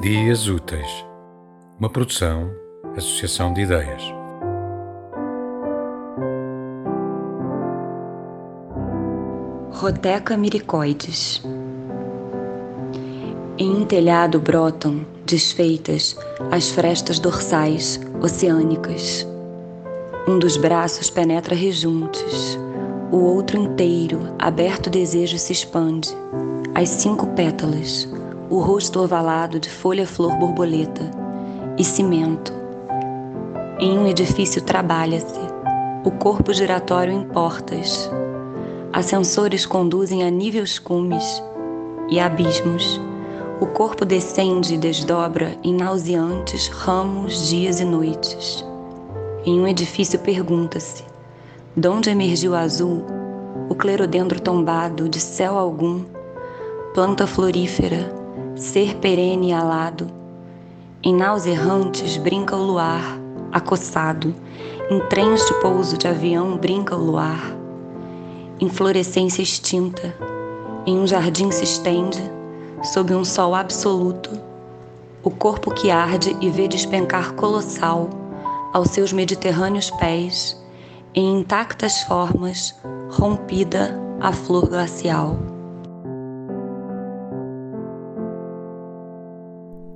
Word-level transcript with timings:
Dias 0.00 0.46
Úteis, 0.46 1.04
uma 1.76 1.90
produção, 1.90 2.48
associação 2.96 3.52
de 3.52 3.62
ideias. 3.62 4.00
Roteca 9.72 10.36
miricoides. 10.36 11.42
Em 13.58 13.74
um 13.74 13.84
telhado 13.84 14.38
brotam, 14.38 15.04
desfeitas, 15.26 16.16
as 16.52 16.70
frestas 16.70 17.18
dorsais 17.18 18.00
oceânicas. 18.22 19.26
Um 20.28 20.38
dos 20.38 20.56
braços 20.56 21.10
penetra 21.10 21.56
rejuntes, 21.56 22.56
o 23.10 23.16
outro 23.16 23.58
inteiro, 23.58 24.32
aberto 24.38 24.88
desejo, 24.88 25.36
se 25.40 25.52
expande. 25.52 26.10
As 26.72 26.88
cinco 26.88 27.26
pétalas, 27.34 28.08
o 28.50 28.60
rosto 28.60 29.00
ovalado 29.00 29.60
de 29.60 29.68
folha-flor 29.68 30.34
borboleta 30.36 31.02
e 31.76 31.84
cimento. 31.84 32.52
Em 33.78 33.98
um 33.98 34.06
edifício 34.06 34.62
trabalha-se, 34.62 35.38
o 36.04 36.10
corpo 36.10 36.52
giratório 36.52 37.12
em 37.12 37.24
portas. 37.24 38.10
Ascensores 38.92 39.66
conduzem 39.66 40.24
a 40.24 40.30
níveis 40.30 40.78
cumes 40.78 41.42
e 42.08 42.18
abismos. 42.18 42.98
O 43.60 43.66
corpo 43.66 44.04
descende 44.04 44.74
e 44.74 44.78
desdobra 44.78 45.58
em 45.62 45.74
nauseantes 45.74 46.68
ramos, 46.68 47.48
dias 47.48 47.80
e 47.80 47.84
noites. 47.84 48.64
Em 49.44 49.60
um 49.60 49.68
edifício 49.68 50.18
pergunta-se: 50.18 51.04
de 51.76 51.88
onde 51.88 52.08
emergiu 52.08 52.54
azul, 52.54 53.04
o 53.68 53.74
clerodendro 53.74 54.40
tombado 54.40 55.08
de 55.08 55.20
céu 55.20 55.58
algum, 55.58 56.02
planta 56.94 57.26
florífera, 57.26 58.17
ser 58.58 58.96
perene 58.96 59.50
e 59.50 59.52
alado. 59.52 60.08
Em 61.02 61.14
naus 61.14 61.46
errantes 61.46 62.16
brinca 62.16 62.56
o 62.56 62.62
luar, 62.62 63.18
acossado, 63.52 64.34
em 64.90 65.00
trens 65.08 65.44
de 65.46 65.54
pouso 65.60 65.96
de 65.96 66.08
avião 66.08 66.56
brinca 66.56 66.96
o 66.96 67.04
luar. 67.04 67.56
Em 68.60 68.68
florescência 68.68 69.42
extinta, 69.42 70.12
em 70.84 70.98
um 70.98 71.06
jardim 71.06 71.50
se 71.52 71.62
estende, 71.62 72.20
sob 72.82 73.14
um 73.14 73.24
sol 73.24 73.54
absoluto, 73.54 74.30
o 75.22 75.30
corpo 75.30 75.72
que 75.72 75.90
arde 75.90 76.36
e 76.40 76.50
vê 76.50 76.66
despencar 76.66 77.34
colossal 77.34 78.10
aos 78.72 78.88
seus 78.90 79.12
mediterrâneos 79.12 79.90
pés, 79.92 80.60
em 81.14 81.38
intactas 81.40 82.02
formas, 82.02 82.74
rompida 83.10 83.96
a 84.20 84.32
flor 84.32 84.68
glacial. 84.68 85.57